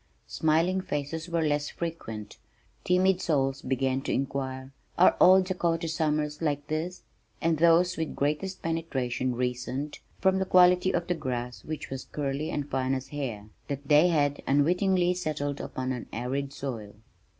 Smiling 0.25 0.81
faces 0.81 1.29
were 1.29 1.43
less 1.47 1.69
frequent. 1.69 2.39
Timid 2.83 3.21
souls 3.21 3.61
began 3.61 4.01
to 4.01 4.11
inquire, 4.11 4.71
"Are 4.97 5.11
all 5.21 5.43
Dakota 5.43 5.87
summers 5.87 6.41
like 6.41 6.65
this?" 6.69 7.03
and 7.39 7.59
those 7.59 7.97
with 7.97 8.15
greatest 8.15 8.63
penetration 8.63 9.35
reasoned, 9.35 9.99
from 10.19 10.39
the 10.39 10.45
quality 10.45 10.91
of 10.91 11.05
the 11.05 11.13
grass 11.13 11.63
which 11.63 11.91
was 11.91 12.05
curly 12.05 12.49
and 12.49 12.67
fine 12.67 12.95
as 12.95 13.09
hair, 13.09 13.49
that 13.67 13.89
they 13.89 14.07
had 14.07 14.41
unwittingly 14.47 15.13
settled 15.13 15.61
upon 15.61 15.91
an 15.91 16.07
arid 16.11 16.51
soil. 16.51 16.95